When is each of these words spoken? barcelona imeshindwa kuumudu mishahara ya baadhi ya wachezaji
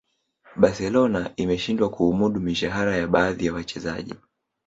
barcelona 0.55 1.21
imeshindwa 1.35 1.89
kuumudu 1.89 2.39
mishahara 2.39 2.97
ya 2.97 3.07
baadhi 3.07 3.45
ya 3.45 3.53
wachezaji 3.53 4.15